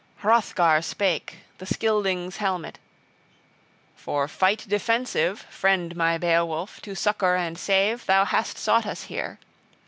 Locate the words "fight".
4.27-4.65